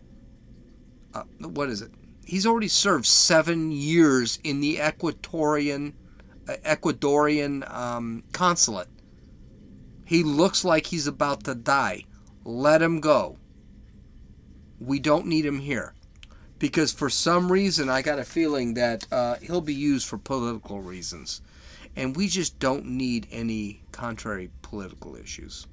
Uh, 1.15 1.23
what 1.39 1.71
is 1.71 1.81
it? 1.81 1.91
He's 2.29 2.45
already 2.45 2.69
served 2.69 3.07
seven 3.07 3.73
years 3.73 4.39
in 4.45 4.61
the 4.61 4.77
Ecuadorian 4.77 5.95
uh, 6.47 6.57
Ecuadorian 6.63 7.67
um, 7.75 8.23
consulate. 8.33 8.89
He 10.05 10.23
looks 10.23 10.63
like 10.63 10.89
he's 10.89 11.07
about 11.07 11.45
to 11.45 11.55
die. 11.55 12.05
Let 12.45 12.83
him 12.83 13.01
go. 13.01 13.39
We 14.79 14.99
don't 14.99 15.25
need 15.25 15.47
him 15.47 15.61
here 15.61 15.95
because 16.59 16.93
for 16.93 17.09
some 17.09 17.51
reason 17.51 17.89
I 17.89 18.03
got 18.03 18.19
a 18.19 18.25
feeling 18.25 18.75
that 18.75 19.11
uh, 19.11 19.37
he'll 19.37 19.63
be 19.63 19.73
used 19.73 20.07
for 20.07 20.19
political 20.19 20.83
reasons, 20.83 21.41
and 21.97 22.15
we 22.15 22.29
just 22.29 22.59
don't 22.59 22.85
need 22.85 23.27
any 23.33 23.85
contrary 23.91 24.51
political 24.61 25.17
issues. 25.17 25.67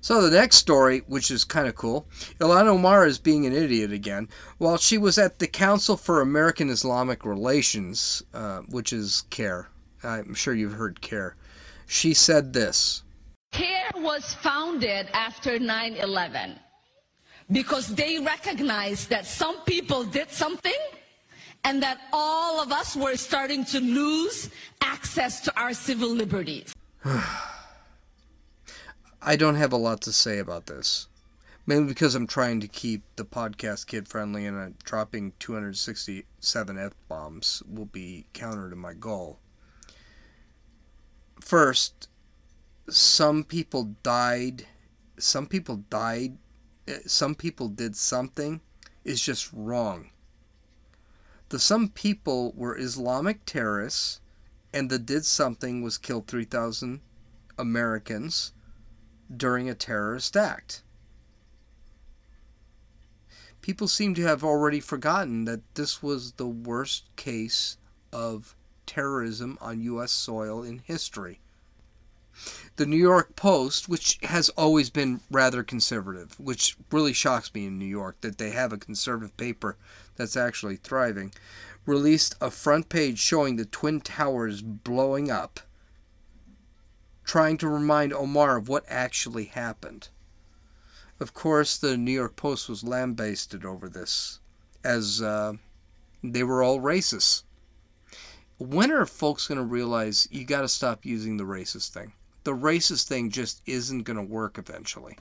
So 0.00 0.22
the 0.22 0.36
next 0.36 0.56
story, 0.56 1.02
which 1.06 1.30
is 1.30 1.44
kind 1.44 1.66
of 1.66 1.74
cool, 1.74 2.06
Ilhan 2.38 2.66
Omar 2.66 3.06
is 3.06 3.18
being 3.18 3.46
an 3.46 3.52
idiot 3.52 3.92
again. 3.92 4.28
While 4.58 4.76
she 4.76 4.96
was 4.96 5.18
at 5.18 5.38
the 5.38 5.48
Council 5.48 5.96
for 5.96 6.20
American 6.20 6.70
Islamic 6.70 7.24
Relations, 7.24 8.22
uh, 8.32 8.60
which 8.68 8.92
is 8.92 9.24
CAIR, 9.30 9.68
I'm 10.04 10.34
sure 10.34 10.54
you've 10.54 10.74
heard 10.74 11.00
CAIR, 11.00 11.36
she 11.86 12.14
said 12.14 12.52
this. 12.52 13.02
CAIR 13.52 13.90
was 13.96 14.34
founded 14.34 15.08
after 15.12 15.58
9 15.58 15.94
11 15.96 16.58
because 17.50 17.88
they 17.88 18.18
recognized 18.18 19.08
that 19.10 19.26
some 19.26 19.60
people 19.62 20.04
did 20.04 20.30
something 20.30 20.80
and 21.64 21.82
that 21.82 21.98
all 22.12 22.60
of 22.60 22.70
us 22.70 22.94
were 22.94 23.16
starting 23.16 23.64
to 23.64 23.80
lose 23.80 24.50
access 24.80 25.40
to 25.40 25.60
our 25.60 25.74
civil 25.74 26.14
liberties. 26.14 26.72
I 29.20 29.36
don't 29.36 29.56
have 29.56 29.72
a 29.72 29.76
lot 29.76 30.00
to 30.02 30.12
say 30.12 30.38
about 30.38 30.66
this. 30.66 31.08
Mainly 31.66 31.88
because 31.88 32.14
I'm 32.14 32.26
trying 32.26 32.60
to 32.60 32.68
keep 32.68 33.02
the 33.16 33.24
podcast 33.24 33.86
kid 33.86 34.08
friendly 34.08 34.46
and 34.46 34.58
uh, 34.58 34.74
dropping 34.84 35.32
267 35.38 36.78
F 36.78 36.92
bombs 37.08 37.62
will 37.68 37.84
be 37.86 38.26
counter 38.32 38.70
to 38.70 38.76
my 38.76 38.94
goal. 38.94 39.38
First, 41.40 42.08
some 42.88 43.44
people 43.44 43.94
died. 44.02 44.66
Some 45.18 45.46
people 45.46 45.84
died 45.90 46.38
some 47.06 47.34
people 47.34 47.68
did 47.68 47.96
something 47.96 48.60
is 49.04 49.20
just 49.20 49.52
wrong. 49.52 50.10
The 51.50 51.58
some 51.58 51.88
people 51.88 52.52
were 52.56 52.78
Islamic 52.78 53.44
terrorists, 53.44 54.20
and 54.72 54.90
the 54.90 54.98
did 54.98 55.24
something 55.24 55.82
was 55.82 55.98
killed 55.98 56.26
3,000 56.26 57.00
Americans 57.58 58.52
during 59.34 59.68
a 59.68 59.74
terrorist 59.74 60.36
act. 60.36 60.82
People 63.60 63.88
seem 63.88 64.14
to 64.14 64.22
have 64.22 64.42
already 64.42 64.80
forgotten 64.80 65.44
that 65.44 65.74
this 65.74 66.02
was 66.02 66.32
the 66.32 66.46
worst 66.46 67.04
case 67.16 67.76
of 68.12 68.56
terrorism 68.86 69.58
on 69.60 69.82
U.S. 69.82 70.12
soil 70.12 70.62
in 70.62 70.78
history 70.78 71.40
the 72.76 72.86
New 72.86 72.96
York 72.96 73.34
Post, 73.34 73.88
which 73.88 74.18
has 74.22 74.48
always 74.50 74.90
been 74.90 75.20
rather 75.30 75.64
conservative, 75.64 76.38
which 76.38 76.76
really 76.92 77.12
shocks 77.12 77.52
me 77.52 77.66
in 77.66 77.78
New 77.78 77.84
York 77.84 78.20
that 78.20 78.38
they 78.38 78.50
have 78.50 78.72
a 78.72 78.78
conservative 78.78 79.36
paper 79.36 79.76
that's 80.16 80.36
actually 80.36 80.76
thriving, 80.76 81.32
released 81.86 82.36
a 82.40 82.50
front 82.50 82.88
page 82.88 83.18
showing 83.18 83.56
the 83.56 83.64
Twin 83.64 84.00
Towers 84.00 84.62
blowing 84.62 85.30
up, 85.30 85.60
trying 87.28 87.56
to 87.58 87.68
remind 87.68 88.12
Omar 88.12 88.56
of 88.56 88.68
what 88.68 88.84
actually 88.88 89.44
happened. 89.44 90.08
Of 91.20 91.32
course, 91.32 91.76
the 91.76 91.96
New 91.96 92.10
York 92.10 92.34
Post 92.34 92.68
was 92.68 92.82
lambasted 92.82 93.64
over 93.64 93.88
this, 93.88 94.40
as 94.82 95.22
uh, 95.22 95.52
they 96.24 96.42
were 96.42 96.64
all 96.64 96.80
racist. 96.80 97.44
When 98.58 98.90
are 98.90 99.06
folks 99.06 99.46
going 99.46 99.58
to 99.58 99.64
realize 99.64 100.26
you 100.32 100.44
got 100.44 100.62
to 100.62 100.68
stop 100.68 101.04
using 101.04 101.36
the 101.36 101.44
racist 101.44 101.90
thing? 101.90 102.14
the 102.48 102.54
racist 102.54 103.06
thing 103.06 103.28
just 103.28 103.60
isn't 103.66 104.04
going 104.04 104.16
to 104.16 104.22
work 104.22 104.56
eventually. 104.56 105.18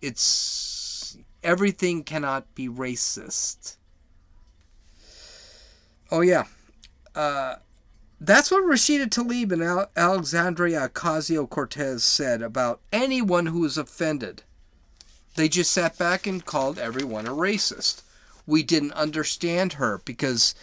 It's 0.00 1.18
everything 1.42 2.04
cannot 2.04 2.54
be 2.54 2.68
racist. 2.68 3.74
Oh 6.12 6.20
yeah, 6.20 6.44
uh, 7.16 7.56
that's 8.20 8.50
what 8.50 8.64
Rashida 8.64 9.06
Tlaib 9.06 9.50
and 9.50 9.62
Al- 9.62 9.90
Alexandria 9.96 10.88
Ocasio 10.88 11.48
Cortez 11.48 12.04
said 12.04 12.42
about 12.42 12.80
anyone 12.92 13.46
who 13.46 13.60
was 13.60 13.78
offended. 13.78 14.42
They 15.36 15.48
just 15.48 15.72
sat 15.72 15.96
back 15.96 16.26
and 16.26 16.44
called 16.44 16.78
everyone 16.78 17.26
a 17.26 17.30
racist. 17.30 18.02
We 18.46 18.62
didn't 18.62 18.92
understand 18.92 19.74
her 19.74 20.02
because 20.04 20.54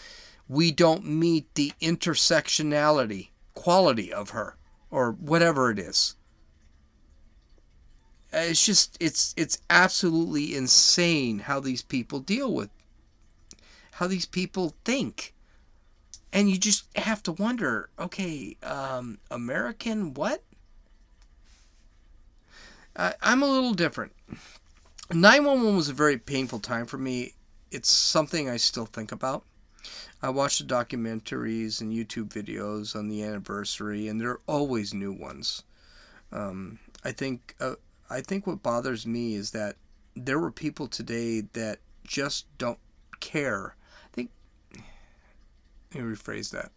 we 0.47 0.71
don't 0.71 1.05
meet 1.05 1.53
the 1.55 1.73
intersectionality 1.81 3.29
quality 3.55 4.13
of 4.13 4.31
her 4.31 4.55
or 4.91 5.11
whatever 5.13 5.71
it 5.71 5.79
is. 5.79 6.15
It's 8.31 8.63
just 8.63 8.97
it's 8.99 9.33
it's 9.37 9.57
absolutely 9.69 10.55
insane 10.55 11.39
how 11.39 11.59
these 11.59 11.81
people 11.81 12.19
deal 12.19 12.53
with 12.53 12.69
how 13.93 14.05
these 14.05 14.27
people 14.27 14.75
think. 14.85 15.33
And 16.33 16.49
you 16.49 16.57
just 16.57 16.85
have 16.97 17.23
to 17.23 17.31
wonder, 17.31 17.89
okay, 17.97 18.57
um, 18.61 19.19
American 19.31 20.13
what? 20.13 20.43
I, 22.95 23.13
I'm 23.21 23.41
a 23.41 23.47
little 23.47 23.73
different. 23.73 24.11
911 25.11 25.75
was 25.75 25.89
a 25.89 25.93
very 25.93 26.17
painful 26.17 26.59
time 26.59 26.85
for 26.85 26.97
me. 26.97 27.33
It's 27.71 27.89
something 27.89 28.49
I 28.49 28.57
still 28.57 28.85
think 28.85 29.11
about. 29.11 29.43
I 30.21 30.29
watch 30.29 30.57
the 30.57 30.65
documentaries 30.65 31.79
and 31.79 31.93
YouTube 31.93 32.29
videos 32.29 32.95
on 32.95 33.07
the 33.07 33.23
anniversary, 33.23 34.07
and 34.07 34.19
there 34.19 34.31
are 34.31 34.41
always 34.47 34.93
new 34.93 35.13
ones. 35.13 35.63
Um, 36.31 36.79
I 37.05 37.11
think 37.11 37.55
uh, 37.61 37.75
I 38.09 38.21
think 38.21 38.47
what 38.47 38.63
bothers 38.63 39.05
me 39.05 39.35
is 39.35 39.51
that 39.51 39.75
there 40.15 40.39
were 40.39 40.51
people 40.51 40.87
today 40.87 41.41
that 41.53 41.79
just 42.03 42.45
don't 42.57 42.79
care. 43.19 43.75
Let 45.93 46.03
me 46.03 46.15
rephrase 46.15 46.51
that. 46.51 46.71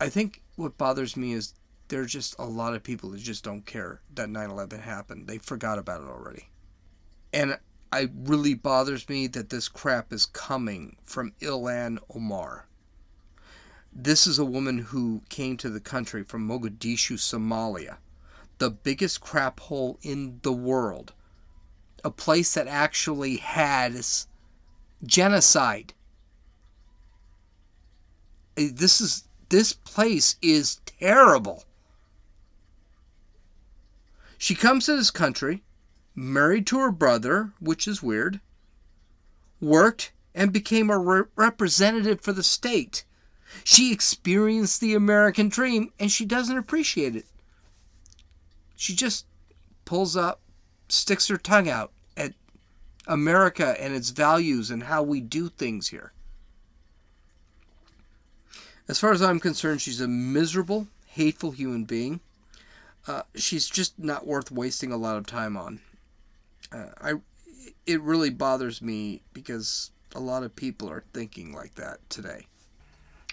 I 0.00 0.08
think 0.08 0.42
what 0.56 0.78
bothers 0.78 1.16
me 1.16 1.32
is 1.32 1.54
there 1.88 2.00
are 2.00 2.06
just 2.06 2.34
a 2.38 2.44
lot 2.44 2.74
of 2.74 2.82
people 2.82 3.10
that 3.10 3.20
just 3.20 3.44
don't 3.44 3.66
care 3.66 4.00
that 4.14 4.28
9/11 4.28 4.80
happened. 4.80 5.26
They 5.26 5.38
forgot 5.38 5.78
about 5.78 6.02
it 6.02 6.08
already. 6.08 6.48
And 7.32 7.58
it 7.92 8.10
really 8.14 8.54
bothers 8.54 9.08
me 9.08 9.26
that 9.26 9.50
this 9.50 9.68
crap 9.68 10.12
is 10.12 10.24
coming 10.24 10.96
from 11.02 11.32
Ilhan 11.40 11.98
Omar. 12.14 12.66
This 13.92 14.26
is 14.26 14.38
a 14.38 14.44
woman 14.44 14.78
who 14.78 15.22
came 15.28 15.56
to 15.56 15.68
the 15.68 15.80
country 15.80 16.22
from 16.22 16.46
Mogadishu, 16.46 17.18
Somalia. 17.18 17.98
the 18.60 18.70
biggest 18.70 19.20
crap 19.20 19.58
hole 19.58 19.98
in 20.02 20.38
the 20.42 20.52
world. 20.52 21.12
A 22.04 22.10
place 22.10 22.54
that 22.54 22.68
actually 22.68 23.38
has 23.38 24.28
genocide. 25.02 25.92
Uh, 28.60 28.68
This 28.72 29.00
is 29.00 29.24
this 29.48 29.72
place 29.72 30.36
is 30.40 30.80
terrible. 30.86 31.64
She 34.38 34.54
comes 34.54 34.86
to 34.86 34.96
this 34.96 35.10
country, 35.10 35.62
married 36.14 36.66
to 36.68 36.78
her 36.78 36.92
brother, 36.92 37.52
which 37.58 37.88
is 37.88 38.02
weird, 38.02 38.40
worked 39.60 40.12
and 40.34 40.52
became 40.52 40.88
a 40.88 40.98
re- 40.98 41.24
representative 41.36 42.20
for 42.20 42.32
the 42.32 42.44
state. 42.44 43.04
She 43.64 43.92
experienced 43.92 44.80
the 44.80 44.94
American 44.94 45.48
dream 45.48 45.92
and 45.98 46.10
she 46.10 46.24
doesn't 46.24 46.56
appreciate 46.56 47.16
it. 47.16 47.26
She 48.76 48.94
just 48.94 49.26
pulls 49.84 50.16
up, 50.16 50.40
sticks 50.88 51.26
her 51.28 51.36
tongue 51.36 51.68
out 51.68 51.92
at 52.16 52.34
America 53.06 53.74
and 53.80 53.92
its 53.94 54.10
values 54.10 54.70
and 54.70 54.84
how 54.84 55.02
we 55.02 55.20
do 55.20 55.48
things 55.48 55.88
here. 55.88 56.12
As 58.90 58.98
far 58.98 59.12
as 59.12 59.22
I'm 59.22 59.38
concerned, 59.38 59.80
she's 59.80 60.00
a 60.00 60.08
miserable, 60.08 60.88
hateful 61.06 61.52
human 61.52 61.84
being. 61.84 62.18
Uh, 63.06 63.22
she's 63.36 63.70
just 63.70 63.96
not 64.00 64.26
worth 64.26 64.50
wasting 64.50 64.90
a 64.90 64.96
lot 64.96 65.16
of 65.16 65.26
time 65.26 65.56
on. 65.56 65.78
Uh, 66.72 66.86
I, 67.00 67.12
it 67.86 68.00
really 68.00 68.30
bothers 68.30 68.82
me 68.82 69.22
because 69.32 69.92
a 70.12 70.18
lot 70.18 70.42
of 70.42 70.56
people 70.56 70.90
are 70.90 71.04
thinking 71.12 71.54
like 71.54 71.76
that 71.76 71.98
today. 72.10 72.48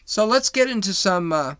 So 0.05 0.27
let's 0.27 0.51
get 0.51 0.69
into 0.69 0.93
some 0.93 1.33
uh, 1.33 1.55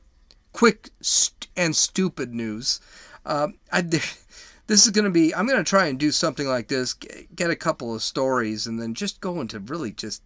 quick 0.53 0.91
st- 1.01 1.47
and 1.57 1.75
stupid 1.75 2.35
news. 2.35 2.79
Uh, 3.25 3.47
I, 3.71 3.81
this 4.67 4.85
is 4.85 4.91
going 4.91 5.05
to 5.05 5.09
be, 5.09 5.33
I'm 5.33 5.47
going 5.47 5.57
to 5.57 5.67
try 5.67 5.87
and 5.87 5.97
do 5.97 6.11
something 6.11 6.45
like 6.45 6.67
this, 6.67 6.93
get 6.93 7.49
a 7.49 7.55
couple 7.55 7.95
of 7.95 8.03
stories, 8.03 8.67
and 8.67 8.79
then 8.79 8.93
just 8.93 9.21
go 9.21 9.41
into 9.41 9.59
really 9.59 9.91
just 9.91 10.21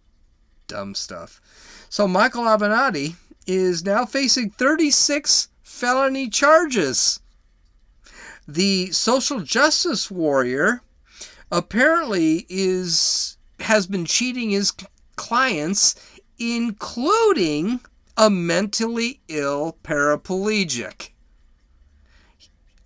dumb 0.66 0.94
stuff. 0.94 1.40
So 1.88 2.06
Michael 2.06 2.44
Avenatti 2.44 3.14
is 3.46 3.84
now 3.84 4.04
facing 4.04 4.50
36 4.50 5.48
felony 5.62 6.28
charges. 6.28 7.20
The 8.46 8.90
social 8.90 9.40
justice 9.40 10.10
warrior 10.10 10.82
apparently 11.50 12.46
is 12.48 13.36
has 13.60 13.86
been 13.86 14.04
cheating 14.04 14.50
his 14.50 14.72
clients 15.16 15.94
including 16.38 17.80
a 18.16 18.28
mentally 18.28 19.20
ill 19.28 19.78
paraplegic. 19.84 21.11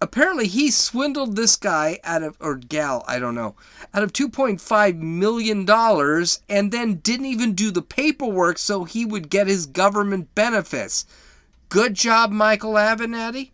Apparently 0.00 0.46
he 0.46 0.70
swindled 0.70 1.36
this 1.36 1.56
guy 1.56 1.98
out 2.04 2.22
of 2.22 2.36
or 2.38 2.56
gal, 2.56 3.04
I 3.08 3.18
don't 3.18 3.34
know, 3.34 3.56
out 3.94 4.02
of 4.02 4.12
2.5 4.12 4.98
million 4.98 5.64
dollars 5.64 6.40
and 6.48 6.70
then 6.70 6.96
didn't 6.96 7.26
even 7.26 7.54
do 7.54 7.70
the 7.70 7.82
paperwork 7.82 8.58
so 8.58 8.84
he 8.84 9.06
would 9.06 9.30
get 9.30 9.46
his 9.46 9.64
government 9.64 10.34
benefits. 10.34 11.06
Good 11.70 11.94
job 11.94 12.30
Michael 12.30 12.74
Avenatti. 12.74 13.50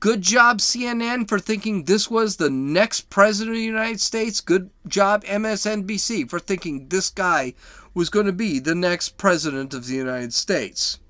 Good 0.00 0.22
job, 0.22 0.58
CNN, 0.58 1.28
for 1.28 1.40
thinking 1.40 1.84
this 1.84 2.08
was 2.08 2.36
the 2.36 2.50
next 2.50 3.10
president 3.10 3.56
of 3.56 3.60
the 3.60 3.64
United 3.64 4.00
States. 4.00 4.40
Good 4.40 4.70
job, 4.86 5.24
MSNBC, 5.24 6.30
for 6.30 6.38
thinking 6.38 6.88
this 6.88 7.10
guy 7.10 7.54
was 7.94 8.08
going 8.08 8.26
to 8.26 8.32
be 8.32 8.60
the 8.60 8.76
next 8.76 9.18
president 9.18 9.74
of 9.74 9.88
the 9.88 9.96
United 9.96 10.32
States. 10.32 11.00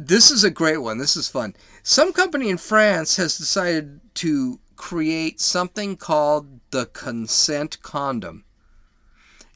This 0.00 0.30
is 0.30 0.44
a 0.44 0.50
great 0.50 0.78
one. 0.78 0.98
This 0.98 1.16
is 1.16 1.28
fun. 1.28 1.56
Some 1.82 2.12
company 2.12 2.48
in 2.48 2.56
France 2.56 3.16
has 3.16 3.36
decided 3.36 4.00
to 4.14 4.60
create 4.76 5.40
something 5.40 5.96
called 5.96 6.60
the 6.70 6.86
consent 6.86 7.82
condom. 7.82 8.44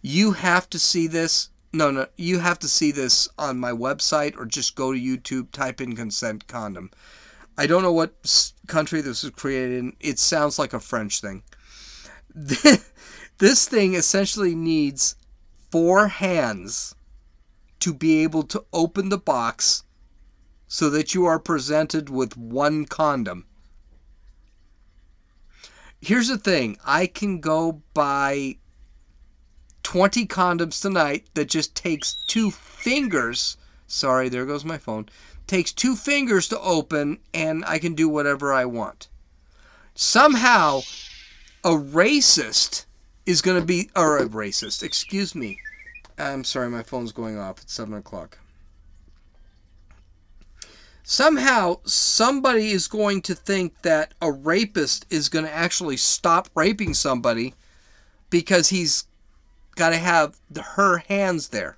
You 0.02 0.32
have 0.32 0.68
to 0.70 0.80
see 0.80 1.06
this. 1.06 1.50
No, 1.72 1.92
no, 1.92 2.08
you 2.16 2.40
have 2.40 2.58
to 2.58 2.68
see 2.68 2.90
this 2.90 3.28
on 3.38 3.58
my 3.58 3.70
website 3.70 4.36
or 4.36 4.44
just 4.44 4.74
go 4.74 4.92
to 4.92 4.98
YouTube, 4.98 5.52
type 5.52 5.80
in 5.80 5.94
consent 5.94 6.48
condom. 6.48 6.90
I 7.56 7.68
don't 7.68 7.82
know 7.82 7.92
what 7.92 8.52
country 8.66 9.00
this 9.00 9.22
was 9.22 9.30
created 9.30 9.78
in. 9.78 9.96
It 10.00 10.18
sounds 10.18 10.58
like 10.58 10.72
a 10.72 10.80
French 10.80 11.20
thing. 11.20 11.44
This 13.38 13.66
thing 13.66 13.94
essentially 13.94 14.54
needs 14.54 15.16
four 15.72 16.06
hands 16.06 16.94
to 17.80 17.92
be 17.92 18.22
able 18.22 18.44
to 18.44 18.64
open 18.72 19.08
the 19.08 19.18
box 19.18 19.82
so 20.72 20.88
that 20.88 21.14
you 21.14 21.26
are 21.26 21.38
presented 21.38 22.08
with 22.08 22.34
one 22.34 22.86
condom. 22.86 23.44
Here's 26.00 26.28
the 26.28 26.38
thing 26.38 26.78
I 26.82 27.06
can 27.06 27.40
go 27.40 27.82
buy 27.92 28.56
20 29.82 30.26
condoms 30.26 30.80
tonight 30.80 31.26
that 31.34 31.50
just 31.50 31.76
takes 31.76 32.24
two 32.26 32.50
fingers. 32.50 33.58
Sorry, 33.86 34.30
there 34.30 34.46
goes 34.46 34.64
my 34.64 34.78
phone. 34.78 35.10
Takes 35.46 35.74
two 35.74 35.94
fingers 35.94 36.48
to 36.48 36.58
open, 36.60 37.18
and 37.34 37.66
I 37.66 37.78
can 37.78 37.94
do 37.94 38.08
whatever 38.08 38.50
I 38.50 38.64
want. 38.64 39.08
Somehow, 39.94 40.80
a 41.62 41.72
racist 41.72 42.86
is 43.26 43.42
going 43.42 43.60
to 43.60 43.66
be, 43.66 43.90
or 43.94 44.16
a 44.16 44.26
racist, 44.26 44.82
excuse 44.82 45.34
me. 45.34 45.58
I'm 46.16 46.44
sorry, 46.44 46.70
my 46.70 46.82
phone's 46.82 47.12
going 47.12 47.36
off. 47.36 47.60
It's 47.60 47.74
7 47.74 47.92
o'clock. 47.92 48.38
Somehow, 51.02 51.78
somebody 51.84 52.70
is 52.70 52.86
going 52.86 53.22
to 53.22 53.34
think 53.34 53.82
that 53.82 54.14
a 54.20 54.30
rapist 54.30 55.04
is 55.10 55.28
going 55.28 55.44
to 55.44 55.52
actually 55.52 55.96
stop 55.96 56.48
raping 56.54 56.94
somebody 56.94 57.54
because 58.30 58.68
he's 58.68 59.06
got 59.74 59.90
to 59.90 59.96
have 59.96 60.38
the, 60.50 60.62
her 60.62 60.98
hands 60.98 61.48
there. 61.48 61.76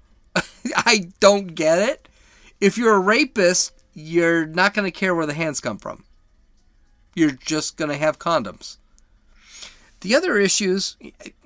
I 0.74 1.10
don't 1.20 1.54
get 1.54 1.78
it. 1.78 2.08
If 2.60 2.78
you're 2.78 2.94
a 2.94 3.00
rapist, 3.00 3.72
you're 3.92 4.46
not 4.46 4.74
going 4.74 4.90
to 4.90 4.98
care 4.98 5.14
where 5.14 5.26
the 5.26 5.34
hands 5.34 5.60
come 5.60 5.78
from. 5.78 6.04
You're 7.14 7.32
just 7.32 7.76
going 7.76 7.90
to 7.90 7.96
have 7.96 8.18
condoms. 8.18 8.78
The 10.00 10.14
other 10.14 10.38
issues, 10.38 10.96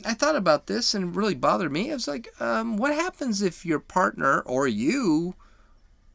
I 0.04 0.14
thought 0.14 0.36
about 0.36 0.68
this 0.68 0.94
and 0.94 1.08
it 1.08 1.16
really 1.18 1.34
bothered 1.34 1.72
me. 1.72 1.90
I 1.90 1.94
was 1.94 2.06
like, 2.06 2.28
um, 2.40 2.76
what 2.76 2.94
happens 2.94 3.42
if 3.42 3.66
your 3.66 3.80
partner 3.80 4.40
or 4.40 4.68
you 4.68 5.34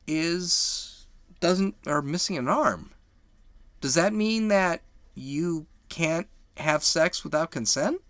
is 0.10 1.06
doesn't 1.40 1.76
or 1.86 2.02
missing 2.02 2.38
an 2.38 2.50
arm? 2.50 2.92
Does 3.80 3.94
that 3.94 4.12
mean 4.12 4.50
that 4.50 4.82
you 5.16 5.68
can't 5.88 6.28
have 6.58 6.84
sex 6.84 7.24
without 7.24 7.52
consent? 7.52 8.02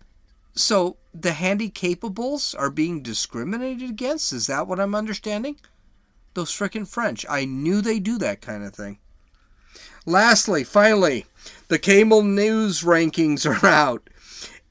So 0.56 0.98
the 1.14 1.34
handy 1.34 1.70
capables 1.70 2.56
are 2.56 2.72
being 2.72 3.04
discriminated 3.04 3.90
against? 3.90 4.34
Is 4.34 4.48
that 4.48 4.68
what 4.68 4.80
I'm 4.80 4.96
understanding? 4.96 5.58
Those 6.34 6.52
frickin' 6.52 6.88
French. 6.88 7.26
I 7.30 7.46
knew 7.46 7.82
they 7.82 8.00
do 8.00 8.18
that 8.18 8.42
kind 8.42 8.64
of 8.64 8.74
thing. 8.74 9.00
Lastly, 10.06 10.64
finally, 10.64 11.26
the 11.68 11.80
cable 11.80 12.24
news 12.24 12.82
rankings 12.82 13.46
are 13.46 13.66
out, 13.68 14.10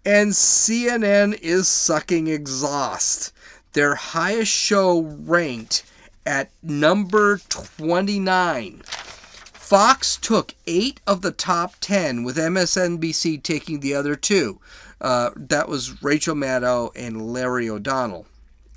and 0.04 0.32
CNN 0.32 1.38
is 1.40 1.68
sucking 1.68 2.26
exhaust. 2.26 3.32
Their 3.72 3.94
highest 3.94 4.50
show 4.50 5.00
ranked 5.00 5.84
at 6.28 6.50
number 6.62 7.38
29. 7.48 8.82
Fox 8.84 10.18
took 10.18 10.54
eight 10.66 11.00
of 11.06 11.22
the 11.22 11.32
top 11.32 11.76
10, 11.80 12.22
with 12.22 12.36
MSNBC 12.36 13.42
taking 13.42 13.80
the 13.80 13.94
other 13.94 14.14
two. 14.14 14.60
Uh, 15.00 15.30
that 15.34 15.70
was 15.70 16.02
Rachel 16.02 16.34
Maddow 16.34 16.90
and 16.94 17.32
Larry 17.32 17.70
O'Donnell. 17.70 18.26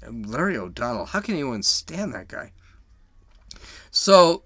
Larry 0.10 0.58
O'Donnell, 0.58 1.08
how 1.08 1.20
can 1.20 1.34
anyone 1.34 1.62
stand 1.62 2.14
that 2.14 2.30
guy? 2.30 2.54
So 3.92 4.44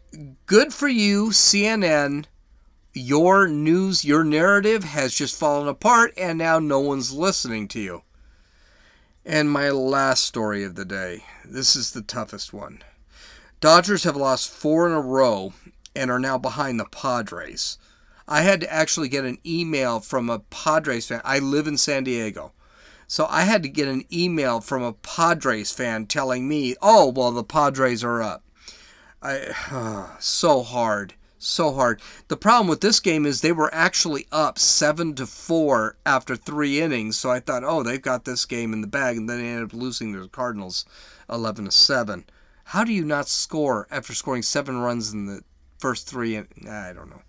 good 0.48 0.74
for 0.74 0.88
you, 0.88 1.28
CNN. 1.28 2.26
Your 2.94 3.48
news, 3.48 4.04
your 4.04 4.24
narrative 4.24 4.84
has 4.84 5.14
just 5.14 5.38
fallen 5.38 5.68
apart, 5.68 6.12
and 6.18 6.40
now 6.40 6.58
no 6.58 6.80
one's 6.80 7.14
listening 7.14 7.68
to 7.68 7.80
you. 7.80 8.02
And 9.24 9.52
my 9.52 9.70
last 9.70 10.24
story 10.24 10.64
of 10.64 10.74
the 10.74 10.86
day. 10.86 11.24
This 11.44 11.76
is 11.76 11.92
the 11.92 12.02
toughest 12.02 12.52
one. 12.52 12.84
Dodgers 13.66 14.04
have 14.04 14.16
lost 14.16 14.52
four 14.52 14.86
in 14.86 14.94
a 14.94 15.02
row 15.02 15.52
and 15.96 16.12
are 16.12 16.20
now 16.20 16.38
behind 16.38 16.80
the 16.80 16.86
Padres. 16.86 17.80
I 18.28 18.44
had 18.44 18.62
to 18.62 18.72
actually 18.72 19.10
get 19.10 19.26
an 19.26 19.40
email 19.44 20.00
from 20.00 20.30
a 20.30 20.38
Padres 20.38 21.08
fan. 21.08 21.20
I 21.26 21.40
live 21.40 21.66
in 21.66 21.76
San 21.80 22.04
Diego. 22.04 22.52
So 23.08 23.26
I 23.28 23.42
had 23.42 23.64
to 23.64 23.70
get 23.70 23.88
an 23.88 24.04
email 24.14 24.62
from 24.62 24.84
a 24.84 24.94
Padres 24.94 25.72
fan 25.72 26.06
telling 26.06 26.48
me, 26.48 26.76
oh, 26.80 27.10
well, 27.10 27.32
the 27.32 27.44
Padres 27.44 28.04
are 28.04 28.22
up. 28.22 28.44
I, 29.24 30.16
so 30.20 30.62
hard. 30.62 31.16
So 31.40 31.74
hard. 31.74 32.02
The 32.28 32.38
problem 32.38 32.68
with 32.68 32.82
this 32.82 33.00
game 33.00 33.26
is 33.26 33.42
they 33.42 33.52
were 33.52 33.74
actually 33.74 34.28
up 34.32 34.60
7 34.60 35.16
to 35.16 35.26
4 35.26 35.98
after 36.06 36.36
three 36.36 36.82
innings. 36.82 37.18
So 37.18 37.32
I 37.32 37.40
thought, 37.40 37.64
oh, 37.64 37.82
they've 37.82 38.00
got 38.00 38.26
this 38.26 38.46
game 38.46 38.74
in 38.74 38.82
the 38.82 38.88
bag. 38.88 39.18
And 39.18 39.28
then 39.28 39.40
they 39.40 39.48
ended 39.48 39.70
up 39.70 39.74
losing 39.74 40.14
to 40.14 40.20
the 40.20 40.28
Cardinals 40.28 40.86
11 41.28 41.66
to 41.66 41.72
7. 41.72 42.26
How 42.66 42.84
do 42.84 42.94
you 42.94 43.06
not 43.06 43.30
score 43.30 43.88
after 43.90 44.14
scoring 44.14 44.44
seven 44.44 44.78
runs 44.80 45.14
in 45.14 45.26
the 45.26 45.42
first 45.86 46.08
three. 46.08 46.36
And 46.36 46.48
I 46.68 46.94
don't 46.94 47.10
know. 47.10 47.22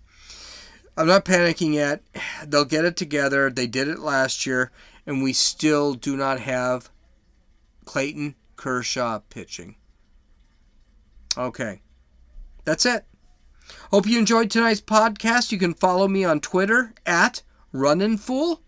I'm 0.95 1.07
not 1.07 1.25
panicking 1.25 1.73
yet. 1.73 2.01
They'll 2.45 2.65
get 2.65 2.85
it 2.85 2.97
together. 2.97 3.49
They 3.49 3.67
did 3.67 3.87
it 3.87 3.99
last 3.99 4.45
year, 4.45 4.71
and 5.05 5.21
we 5.21 5.33
still 5.33 5.93
do 5.93 6.17
not 6.17 6.39
have 6.39 6.89
Clayton 7.85 8.35
Kershaw 8.55 9.19
pitching. 9.29 9.75
Okay. 11.37 11.81
That's 12.65 12.85
it. 12.85 13.05
Hope 13.91 14.07
you 14.07 14.17
enjoyed 14.17 14.49
tonight's 14.49 14.81
podcast. 14.81 15.51
You 15.51 15.57
can 15.57 15.73
follow 15.73 16.07
me 16.07 16.23
on 16.23 16.39
Twitter 16.39 16.93
at 17.05 17.43
Runninfewl. 17.73 18.59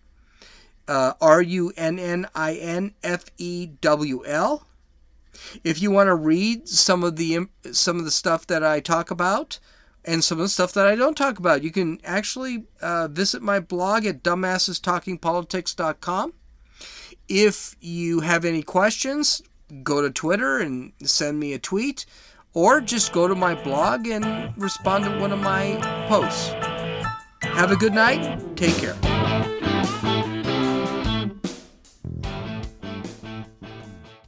Uh, 0.87 1.13
R 1.21 1.41
U 1.41 1.71
N 1.77 1.99
N 1.99 2.27
I 2.33 2.55
N 2.55 2.93
F 3.03 3.25
E 3.37 3.67
W 3.81 4.23
L. 4.25 4.67
If 5.63 5.81
you 5.81 5.91
want 5.91 6.07
to 6.07 6.15
read 6.15 6.67
some 6.67 7.03
of 7.03 7.15
the 7.15 7.47
some 7.71 7.99
of 7.99 8.05
the 8.05 8.11
stuff 8.11 8.47
that 8.47 8.63
I 8.63 8.79
talk 8.79 9.11
about 9.11 9.59
and 10.05 10.23
some 10.23 10.39
of 10.39 10.43
the 10.43 10.49
stuff 10.49 10.73
that 10.73 10.87
I 10.87 10.95
don't 10.95 11.17
talk 11.17 11.39
about, 11.39 11.63
you 11.63 11.71
can 11.71 11.99
actually 12.03 12.65
uh, 12.81 13.07
visit 13.07 13.41
my 13.41 13.59
blog 13.59 14.05
at 14.05 14.23
dumbassestalkingpolitics.com. 14.23 16.33
If 17.27 17.75
you 17.79 18.21
have 18.21 18.45
any 18.45 18.63
questions, 18.63 19.41
go 19.83 20.01
to 20.01 20.09
Twitter 20.09 20.59
and 20.59 20.93
send 21.03 21.39
me 21.39 21.53
a 21.53 21.59
tweet, 21.59 22.05
or 22.53 22.81
just 22.81 23.13
go 23.13 23.27
to 23.27 23.35
my 23.35 23.53
blog 23.55 24.07
and 24.07 24.53
respond 24.57 25.03
to 25.03 25.19
one 25.19 25.31
of 25.31 25.39
my 25.39 25.77
posts. 26.07 26.49
Have 27.41 27.71
a 27.71 27.75
good 27.75 27.93
night. 27.93 28.55
Take 28.55 28.77
care. 28.77 28.95